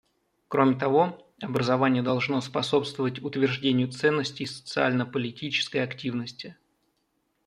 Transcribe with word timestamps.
Кроме 0.47 0.79
того, 0.79 1.23
образование 1.43 2.01
должно 2.01 2.41
способствовать 2.41 3.21
утверждению 3.23 3.91
ценностей 3.91 4.47
социально-политической 4.47 5.77
активности. 5.83 6.57